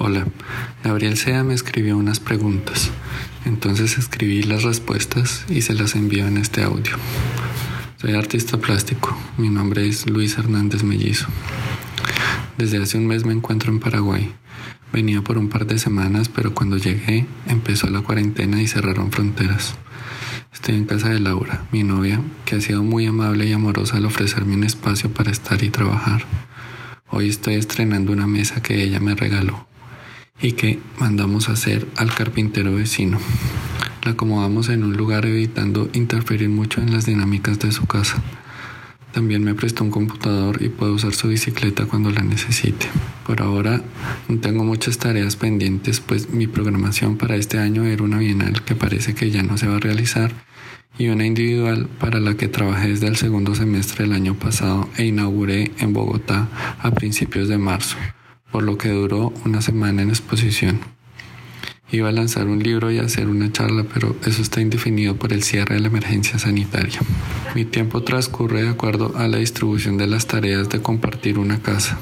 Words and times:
Hola, 0.00 0.28
Gabriel 0.84 1.16
Sea 1.16 1.42
me 1.42 1.54
escribió 1.54 1.96
unas 1.96 2.20
preguntas, 2.20 2.92
entonces 3.44 3.98
escribí 3.98 4.44
las 4.44 4.62
respuestas 4.62 5.44
y 5.48 5.62
se 5.62 5.74
las 5.74 5.96
envío 5.96 6.28
en 6.28 6.36
este 6.36 6.62
audio. 6.62 6.92
Soy 7.96 8.12
artista 8.12 8.58
plástico, 8.58 9.18
mi 9.38 9.48
nombre 9.48 9.88
es 9.88 10.08
Luis 10.08 10.38
Hernández 10.38 10.84
Mellizo. 10.84 11.26
Desde 12.58 12.80
hace 12.80 12.96
un 12.96 13.08
mes 13.08 13.24
me 13.24 13.32
encuentro 13.32 13.72
en 13.72 13.80
Paraguay. 13.80 14.32
Venía 14.92 15.22
por 15.22 15.36
un 15.36 15.48
par 15.48 15.66
de 15.66 15.80
semanas, 15.80 16.28
pero 16.28 16.54
cuando 16.54 16.76
llegué 16.76 17.26
empezó 17.48 17.90
la 17.90 18.02
cuarentena 18.02 18.62
y 18.62 18.68
cerraron 18.68 19.10
fronteras. 19.10 19.74
Estoy 20.54 20.76
en 20.76 20.84
casa 20.84 21.08
de 21.08 21.18
Laura, 21.18 21.66
mi 21.72 21.82
novia, 21.82 22.20
que 22.44 22.54
ha 22.54 22.60
sido 22.60 22.84
muy 22.84 23.06
amable 23.06 23.46
y 23.46 23.52
amorosa 23.52 23.96
al 23.96 24.06
ofrecerme 24.06 24.54
un 24.54 24.62
espacio 24.62 25.12
para 25.12 25.32
estar 25.32 25.60
y 25.64 25.70
trabajar. 25.70 26.22
Hoy 27.10 27.28
estoy 27.28 27.54
estrenando 27.54 28.12
una 28.12 28.28
mesa 28.28 28.62
que 28.62 28.80
ella 28.80 29.00
me 29.00 29.16
regaló 29.16 29.67
y 30.40 30.52
que 30.52 30.78
mandamos 30.98 31.48
hacer 31.48 31.86
al 31.96 32.14
carpintero 32.14 32.74
vecino. 32.74 33.18
La 34.04 34.12
acomodamos 34.12 34.68
en 34.68 34.84
un 34.84 34.96
lugar 34.96 35.26
evitando 35.26 35.90
interferir 35.92 36.48
mucho 36.48 36.80
en 36.80 36.92
las 36.92 37.06
dinámicas 37.06 37.58
de 37.58 37.72
su 37.72 37.86
casa. 37.86 38.22
También 39.12 39.42
me 39.42 39.54
prestó 39.54 39.84
un 39.84 39.90
computador 39.90 40.62
y 40.62 40.68
puedo 40.68 40.94
usar 40.94 41.14
su 41.14 41.28
bicicleta 41.28 41.86
cuando 41.86 42.10
la 42.10 42.22
necesite. 42.22 42.86
Por 43.26 43.42
ahora 43.42 43.82
no 44.28 44.38
tengo 44.38 44.64
muchas 44.64 44.98
tareas 44.98 45.36
pendientes, 45.36 46.00
pues 46.00 46.30
mi 46.30 46.46
programación 46.46 47.16
para 47.16 47.36
este 47.36 47.58
año 47.58 47.84
era 47.84 48.02
una 48.04 48.18
bienal 48.18 48.62
que 48.62 48.74
parece 48.74 49.14
que 49.14 49.30
ya 49.30 49.42
no 49.42 49.58
se 49.58 49.66
va 49.66 49.76
a 49.76 49.80
realizar 49.80 50.32
y 50.98 51.08
una 51.08 51.26
individual 51.26 51.88
para 51.98 52.20
la 52.20 52.36
que 52.36 52.48
trabajé 52.48 52.88
desde 52.88 53.06
el 53.06 53.16
segundo 53.16 53.54
semestre 53.54 54.04
del 54.04 54.14
año 54.14 54.34
pasado 54.34 54.88
e 54.96 55.06
inauguré 55.06 55.72
en 55.78 55.92
Bogotá 55.92 56.48
a 56.80 56.90
principios 56.90 57.48
de 57.48 57.58
marzo 57.58 57.96
por 58.50 58.62
lo 58.62 58.78
que 58.78 58.88
duró 58.88 59.32
una 59.44 59.62
semana 59.62 60.02
en 60.02 60.10
exposición. 60.10 60.80
Iba 61.90 62.10
a 62.10 62.12
lanzar 62.12 62.48
un 62.48 62.62
libro 62.62 62.90
y 62.90 62.98
hacer 62.98 63.28
una 63.28 63.50
charla, 63.50 63.86
pero 63.92 64.14
eso 64.26 64.42
está 64.42 64.60
indefinido 64.60 65.16
por 65.16 65.32
el 65.32 65.42
cierre 65.42 65.76
de 65.76 65.80
la 65.80 65.88
emergencia 65.88 66.38
sanitaria. 66.38 67.00
Mi 67.54 67.64
tiempo 67.64 68.02
transcurre 68.02 68.62
de 68.62 68.68
acuerdo 68.68 69.16
a 69.16 69.26
la 69.26 69.38
distribución 69.38 69.96
de 69.96 70.06
las 70.06 70.26
tareas 70.26 70.68
de 70.68 70.82
compartir 70.82 71.38
una 71.38 71.62
casa. 71.62 71.98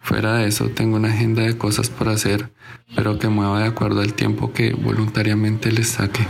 Fuera 0.00 0.34
de 0.34 0.48
eso, 0.48 0.70
tengo 0.70 0.96
una 0.96 1.10
agenda 1.10 1.42
de 1.42 1.56
cosas 1.56 1.88
por 1.88 2.08
hacer, 2.08 2.50
pero 2.96 3.20
que 3.20 3.28
mueva 3.28 3.60
de 3.60 3.68
acuerdo 3.68 4.00
al 4.00 4.14
tiempo 4.14 4.52
que 4.52 4.72
voluntariamente 4.72 5.70
les 5.70 5.90
saque, 5.90 6.26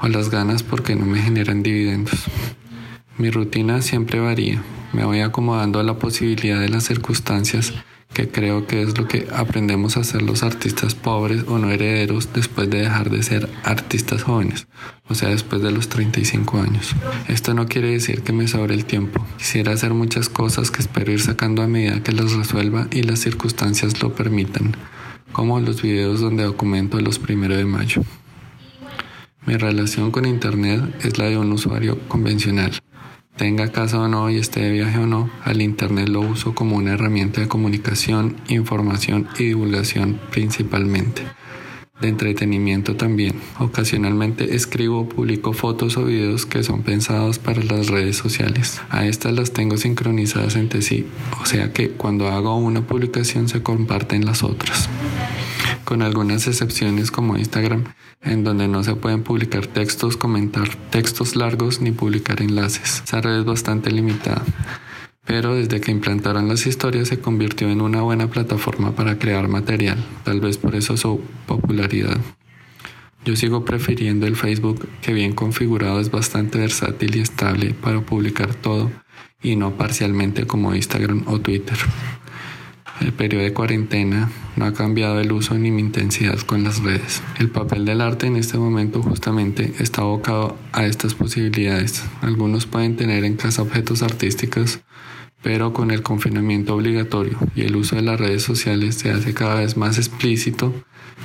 o 0.00 0.08
las 0.08 0.30
ganas 0.30 0.64
porque 0.64 0.96
no 0.96 1.06
me 1.06 1.22
generan 1.22 1.62
dividendos. 1.62 2.24
Mi 3.16 3.30
rutina 3.30 3.80
siempre 3.80 4.18
varía, 4.18 4.60
me 4.92 5.04
voy 5.04 5.20
acomodando 5.20 5.78
a 5.78 5.84
la 5.84 5.98
posibilidad 5.98 6.58
de 6.58 6.68
las 6.68 6.84
circunstancias 6.84 7.72
que 8.12 8.28
creo 8.28 8.66
que 8.66 8.82
es 8.82 8.98
lo 8.98 9.06
que 9.06 9.28
aprendemos 9.32 9.96
a 9.96 10.04
ser 10.04 10.22
los 10.22 10.42
artistas 10.42 10.94
pobres 10.94 11.44
o 11.46 11.58
no 11.58 11.70
herederos 11.70 12.32
después 12.32 12.68
de 12.68 12.80
dejar 12.80 13.10
de 13.10 13.22
ser 13.22 13.48
artistas 13.64 14.22
jóvenes, 14.22 14.66
o 15.08 15.14
sea, 15.14 15.28
después 15.28 15.62
de 15.62 15.70
los 15.70 15.88
35 15.88 16.60
años. 16.60 16.94
Esto 17.28 17.54
no 17.54 17.66
quiere 17.66 17.90
decir 17.90 18.22
que 18.22 18.32
me 18.32 18.48
sobre 18.48 18.74
el 18.74 18.84
tiempo. 18.84 19.24
Quisiera 19.36 19.72
hacer 19.72 19.94
muchas 19.94 20.28
cosas 20.28 20.70
que 20.70 20.80
espero 20.80 21.12
ir 21.12 21.20
sacando 21.20 21.62
a 21.62 21.68
medida 21.68 22.02
que 22.02 22.12
las 22.12 22.32
resuelva 22.32 22.88
y 22.90 23.02
las 23.02 23.20
circunstancias 23.20 24.02
lo 24.02 24.14
permitan, 24.14 24.76
como 25.32 25.60
los 25.60 25.82
videos 25.82 26.20
donde 26.20 26.44
documento 26.44 27.00
los 27.00 27.18
primeros 27.18 27.58
de 27.58 27.66
mayo. 27.66 28.02
Mi 29.46 29.56
relación 29.56 30.10
con 30.10 30.26
Internet 30.26 30.82
es 31.02 31.18
la 31.18 31.26
de 31.26 31.38
un 31.38 31.52
usuario 31.52 31.98
convencional 32.08 32.72
tenga 33.38 33.70
casa 33.72 34.00
o 34.00 34.08
no 34.08 34.28
y 34.28 34.36
esté 34.36 34.60
de 34.60 34.72
viaje 34.72 34.98
o 34.98 35.06
no, 35.06 35.30
al 35.44 35.62
Internet 35.62 36.08
lo 36.08 36.20
uso 36.20 36.54
como 36.54 36.76
una 36.76 36.92
herramienta 36.92 37.40
de 37.40 37.48
comunicación, 37.48 38.36
información 38.48 39.28
y 39.38 39.44
divulgación 39.44 40.20
principalmente. 40.30 41.22
De 42.00 42.08
entretenimiento 42.08 42.94
también. 42.94 43.40
Ocasionalmente 43.58 44.54
escribo 44.54 45.00
o 45.00 45.08
publico 45.08 45.52
fotos 45.52 45.96
o 45.96 46.04
videos 46.04 46.46
que 46.46 46.62
son 46.62 46.82
pensados 46.82 47.38
para 47.38 47.62
las 47.64 47.88
redes 47.88 48.16
sociales. 48.16 48.80
A 48.90 49.06
estas 49.06 49.32
las 49.32 49.52
tengo 49.52 49.76
sincronizadas 49.76 50.54
entre 50.56 50.82
sí, 50.82 51.06
o 51.40 51.46
sea 51.46 51.72
que 51.72 51.90
cuando 51.90 52.28
hago 52.28 52.56
una 52.56 52.86
publicación 52.86 53.48
se 53.48 53.62
comparten 53.62 54.26
las 54.26 54.42
otras 54.42 54.88
con 55.88 56.02
algunas 56.02 56.46
excepciones 56.46 57.10
como 57.10 57.38
Instagram, 57.38 57.84
en 58.20 58.44
donde 58.44 58.68
no 58.68 58.84
se 58.84 58.94
pueden 58.94 59.22
publicar 59.22 59.66
textos, 59.66 60.18
comentar 60.18 60.68
textos 60.90 61.34
largos 61.34 61.80
ni 61.80 61.92
publicar 61.92 62.42
enlaces. 62.42 63.02
Esa 63.06 63.22
red 63.22 63.38
es 63.38 63.46
bastante 63.46 63.90
limitada, 63.90 64.44
pero 65.24 65.54
desde 65.54 65.80
que 65.80 65.90
implantaron 65.90 66.46
las 66.46 66.66
historias 66.66 67.08
se 67.08 67.20
convirtió 67.20 67.70
en 67.70 67.80
una 67.80 68.02
buena 68.02 68.28
plataforma 68.28 68.94
para 68.94 69.18
crear 69.18 69.48
material, 69.48 69.96
tal 70.24 70.42
vez 70.42 70.58
por 70.58 70.74
eso 70.74 70.98
su 70.98 71.22
popularidad. 71.46 72.18
Yo 73.24 73.34
sigo 73.34 73.64
prefiriendo 73.64 74.26
el 74.26 74.36
Facebook 74.36 74.86
que 75.00 75.14
bien 75.14 75.32
configurado 75.32 76.00
es 76.00 76.10
bastante 76.10 76.58
versátil 76.58 77.16
y 77.16 77.20
estable 77.20 77.72
para 77.72 78.02
publicar 78.02 78.54
todo 78.54 78.92
y 79.42 79.56
no 79.56 79.78
parcialmente 79.78 80.46
como 80.46 80.74
Instagram 80.74 81.24
o 81.28 81.40
Twitter. 81.40 81.78
El 83.00 83.12
periodo 83.12 83.44
de 83.44 83.52
cuarentena 83.52 84.30
no 84.56 84.64
ha 84.64 84.74
cambiado 84.74 85.20
el 85.20 85.30
uso 85.32 85.56
ni 85.56 85.70
mi 85.70 85.80
intensidad 85.80 86.38
con 86.40 86.64
las 86.64 86.82
redes. 86.82 87.22
El 87.38 87.48
papel 87.48 87.84
del 87.84 88.00
arte 88.00 88.26
en 88.26 88.36
este 88.36 88.58
momento 88.58 89.02
justamente 89.02 89.72
está 89.78 90.02
abocado 90.02 90.56
a 90.72 90.84
estas 90.84 91.14
posibilidades. 91.14 92.04
Algunos 92.22 92.66
pueden 92.66 92.96
tener 92.96 93.24
en 93.24 93.36
casa 93.36 93.62
objetos 93.62 94.02
artísticos, 94.02 94.80
pero 95.42 95.72
con 95.72 95.90
el 95.90 96.02
confinamiento 96.02 96.74
obligatorio 96.74 97.38
y 97.54 97.62
el 97.62 97.76
uso 97.76 97.96
de 97.96 98.02
las 98.02 98.18
redes 98.18 98.42
sociales 98.42 98.96
se 98.96 99.10
hace 99.10 99.32
cada 99.32 99.54
vez 99.56 99.76
más 99.76 99.98
explícito 99.98 100.74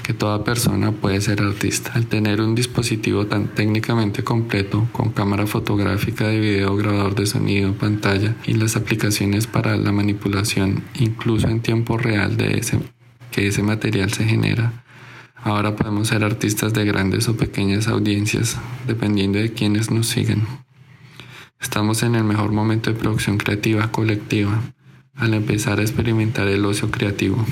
que 0.02 0.14
toda 0.14 0.44
persona 0.44 0.92
puede 0.92 1.22
ser 1.22 1.42
artista. 1.42 1.92
Al 1.94 2.08
tener 2.08 2.42
un 2.42 2.56
dispositivo 2.56 3.28
tan 3.28 3.48
técnicamente 3.48 4.24
completo, 4.24 4.88
con 4.92 5.12
cámara 5.12 5.48
fotográfica 5.48 6.28
de 6.28 6.40
video, 6.40 6.76
grabador 6.76 7.16
de 7.16 7.26
sonido, 7.26 7.74
pantalla 7.74 8.36
y 8.46 8.54
las 8.54 8.76
aplicaciones 8.76 9.48
para 9.48 9.78
la 9.78 9.92
manipulación, 9.92 10.84
incluso 10.96 11.48
en 11.48 11.62
tiempo 11.62 11.98
real 11.98 12.36
de 12.36 12.58
ese, 12.58 12.80
que 13.32 13.48
ese 13.48 13.64
material 13.64 14.12
se 14.12 14.26
genera, 14.26 14.84
ahora 15.44 15.76
podemos 15.76 16.10
ser 16.10 16.24
artistas 16.24 16.74
de 16.74 16.86
grandes 16.86 17.30
o 17.30 17.38
pequeñas 17.38 17.88
audiencias, 17.88 18.58
dependiendo 18.88 19.40
de 19.40 19.54
quienes 19.54 19.90
nos 19.90 20.08
siguen. 20.08 20.44
Estamos 21.62 22.04
en 22.04 22.16
el 22.16 22.26
mejor 22.26 22.52
momento 22.52 22.92
de 22.92 23.00
producción 23.00 23.38
creativa 23.38 23.90
colectiva, 23.90 24.62
al 25.16 25.34
empezar 25.34 25.80
a 25.80 25.82
experimentar 25.82 26.48
el 26.48 26.66
ocio 26.66 26.92
creativo. 26.92 27.46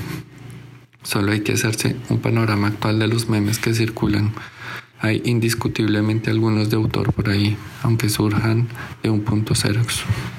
Solo 1.02 1.32
hay 1.32 1.40
que 1.40 1.52
hacerse 1.52 1.96
un 2.08 2.20
panorama 2.20 2.68
actual 2.68 2.98
de 2.98 3.08
los 3.08 3.28
memes 3.28 3.58
que 3.58 3.74
circulan 3.74 4.32
hay 5.02 5.20
indiscutiblemente 5.24 6.30
algunos 6.30 6.70
de 6.70 6.76
autor 6.76 7.12
por 7.12 7.28
ahí, 7.28 7.56
aunque 7.82 8.08
surjan 8.08 8.68
de 9.02 9.10
un 9.10 9.22
punto 9.22 9.54
cero. 9.56 9.82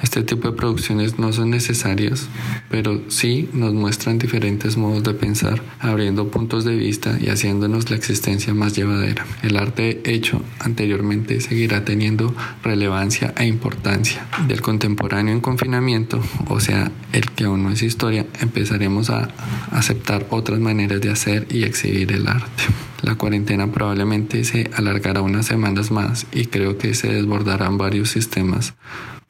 Este 0.01 0.23
tipo 0.23 0.49
de 0.49 0.55
producciones 0.55 1.19
no 1.19 1.33
son 1.33 1.49
necesarias, 1.49 2.29
pero 2.69 3.01
sí 3.09 3.49
nos 3.53 3.73
muestran 3.73 4.19
diferentes 4.19 4.77
modos 4.77 5.03
de 5.03 5.13
pensar, 5.13 5.61
abriendo 5.79 6.29
puntos 6.29 6.63
de 6.63 6.75
vista 6.77 7.17
y 7.19 7.27
haciéndonos 7.27 7.89
la 7.89 7.97
existencia 7.97 8.53
más 8.53 8.73
llevadera. 8.73 9.25
El 9.41 9.57
arte 9.57 10.01
hecho 10.05 10.41
anteriormente 10.59 11.41
seguirá 11.41 11.83
teniendo 11.83 12.33
relevancia 12.63 13.33
e 13.37 13.45
importancia. 13.45 14.25
Del 14.47 14.61
contemporáneo 14.61 15.33
en 15.33 15.41
confinamiento, 15.41 16.21
o 16.47 16.61
sea, 16.61 16.89
el 17.11 17.29
que 17.31 17.43
aún 17.43 17.63
no 17.63 17.71
es 17.71 17.83
historia, 17.83 18.25
empezaremos 18.39 19.09
a 19.09 19.27
aceptar 19.71 20.25
otras 20.29 20.59
maneras 20.59 21.01
de 21.01 21.11
hacer 21.11 21.47
y 21.51 21.63
exhibir 21.63 22.13
el 22.13 22.27
arte. 22.29 22.63
La 23.03 23.15
cuarentena 23.15 23.69
probablemente 23.69 24.45
se 24.45 24.71
alargará 24.73 25.21
unas 25.21 25.45
semanas 25.45 25.91
más 25.91 26.25
y 26.31 26.45
creo 26.45 26.77
que 26.77 26.93
se 26.93 27.11
desbordarán 27.13 27.77
varios 27.77 28.09
sistemas, 28.09 28.75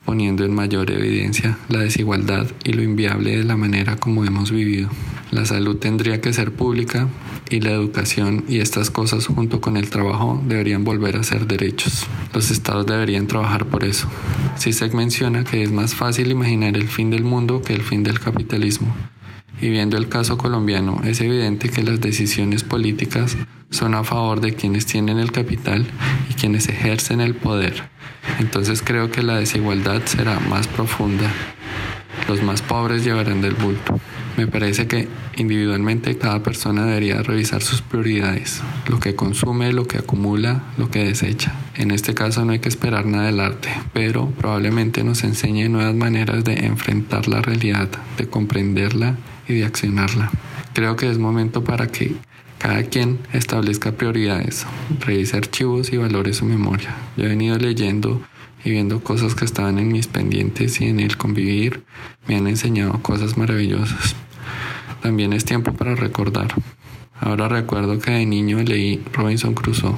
poniendo 0.06 0.46
en 0.46 0.54
mayor 0.54 0.92
evidencia 0.92 1.58
la 1.70 1.80
desigualdad 1.80 2.46
y 2.64 2.74
lo 2.74 2.84
inviable 2.84 3.36
de 3.36 3.44
la 3.44 3.58
manera 3.58 3.96
como 3.96 4.26
hemos 4.26 4.52
vivido. 4.52 4.90
La 5.32 5.46
salud 5.46 5.78
tendría 5.78 6.22
que 6.22 6.34
ser 6.34 6.52
pública 6.52 7.10
y 7.50 7.62
la 7.62 7.72
educación 7.72 8.46
y 8.48 8.60
estas 8.60 8.92
cosas 8.92 9.26
junto 9.26 9.60
con 9.60 9.76
el 9.76 9.90
trabajo 9.90 10.40
deberían 10.46 10.84
volver 10.84 11.18
a 11.18 11.24
ser 11.24 11.48
derechos. 11.48 12.06
Los 12.32 12.52
estados 12.52 12.86
deberían 12.86 13.26
trabajar 13.26 13.66
por 13.66 13.86
eso. 13.86 14.08
se 14.56 14.90
menciona 14.90 15.44
que 15.44 15.64
es 15.64 15.72
más 15.72 15.96
fácil 15.96 16.30
imaginar 16.30 16.78
el 16.78 16.88
fin 16.88 17.10
del 17.10 17.24
mundo 17.24 17.64
que 17.64 17.74
el 17.74 17.82
fin 17.82 18.04
del 18.04 18.20
capitalismo. 18.20 18.94
Y 19.64 19.70
viendo 19.70 19.96
el 19.96 20.10
caso 20.10 20.38
colombiano, 20.38 21.00
es 21.06 21.22
evidente 21.22 21.70
que 21.70 21.84
las 21.84 22.02
decisiones 22.02 22.66
políticas 22.66 23.38
son 23.70 23.96
a 23.96 24.04
favor 24.04 24.42
de 24.42 24.56
quienes 24.56 24.86
tienen 24.86 25.20
el 25.20 25.32
capital 25.32 25.86
y 26.30 26.34
quienes 26.34 26.68
ejercen 26.68 27.22
el 27.22 27.34
poder. 27.34 27.84
Entonces 28.40 28.82
creo 28.82 29.10
que 29.10 29.24
la 29.24 29.38
desigualdad 29.38 30.02
será 30.04 30.38
más 30.42 30.68
profunda. 30.68 31.32
Los 32.28 32.44
más 32.44 32.62
pobres 32.62 33.06
llevarán 33.06 33.42
del 33.42 33.54
bulto. 33.54 34.02
Me 34.36 34.48
parece 34.48 34.86
que 34.88 35.08
individualmente 35.38 36.18
cada 36.18 36.44
persona 36.44 36.86
debería 36.86 37.24
revisar 37.24 37.62
sus 37.62 37.82
prioridades, 37.82 38.62
lo 38.90 39.00
que 39.00 39.16
consume, 39.16 39.72
lo 39.72 39.88
que 39.88 40.00
acumula, 40.00 40.62
lo 40.78 40.92
que 40.92 41.06
desecha. 41.06 41.56
En 41.76 41.92
este 41.92 42.14
caso 42.14 42.44
no 42.44 42.52
hay 42.52 42.60
que 42.60 42.68
esperar 42.68 43.06
nada 43.06 43.28
del 43.28 43.40
arte, 43.40 43.70
pero 43.94 44.30
probablemente 44.32 45.06
nos 45.06 45.24
enseñe 45.24 45.70
nuevas 45.70 45.96
maneras 45.96 46.44
de 46.44 46.66
enfrentar 46.66 47.30
la 47.30 47.42
realidad, 47.42 47.88
de 48.18 48.28
comprenderla 48.28 49.16
y 49.48 49.56
de 49.56 49.66
accionarla. 49.66 50.32
Creo 50.74 50.96
que 50.96 51.10
es 51.10 51.18
momento 51.18 51.64
para 51.64 51.88
que 51.88 52.16
cada 52.58 52.84
quien 52.84 53.20
establezca 53.34 53.92
prioridades, 53.92 54.66
revise 55.00 55.36
archivos 55.36 55.92
y 55.92 55.98
valore 55.98 56.34
su 56.34 56.46
memoria. 56.46 56.96
Yo 57.18 57.26
he 57.26 57.30
venido 57.30 57.58
leyendo 57.58 58.22
y 58.64 58.72
viendo 58.72 59.04
cosas 59.04 59.36
que 59.36 59.46
estaban 59.46 59.80
en 59.80 59.92
mis 59.92 60.08
pendientes 60.08 60.80
y 60.80 60.86
en 60.86 61.00
el 61.00 61.18
convivir 61.18 61.84
me 62.28 62.38
han 62.38 62.48
enseñado 62.48 63.02
cosas 63.02 63.38
maravillosas. 63.38 64.16
También 65.02 65.34
es 65.34 65.44
tiempo 65.44 65.74
para 65.74 65.96
recordar. 65.96 66.54
Ahora 67.20 67.50
recuerdo 67.50 68.00
que 68.00 68.12
de 68.12 68.26
niño 68.26 68.64
leí 68.64 69.04
Robinson 69.12 69.54
Crusoe. 69.54 69.96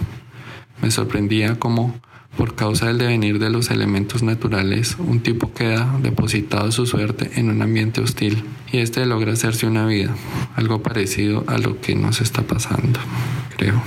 Me 0.82 0.90
sorprendía 0.90 1.60
cómo, 1.60 1.94
por 2.38 2.56
causa 2.56 2.88
del 2.88 2.98
devenir 2.98 3.40
de 3.40 3.50
los 3.50 3.72
elementos 3.72 4.24
naturales, 4.24 4.98
un 5.00 5.22
tipo 5.22 5.54
queda 5.54 5.98
depositado 6.02 6.72
su 6.72 6.86
suerte 6.86 7.32
en 7.36 7.50
un 7.50 7.62
ambiente 7.62 8.02
hostil 8.02 8.44
y 8.72 8.80
este 8.80 9.06
logra 9.06 9.34
hacerse 9.34 9.68
una 9.68 9.86
vida, 9.86 10.16
algo 10.56 10.82
parecido 10.82 11.44
a 11.48 11.58
lo 11.58 11.80
que 11.82 11.96
nos 11.96 12.22
está 12.22 12.42
pasando, 12.42 13.00
creo. 13.58 13.82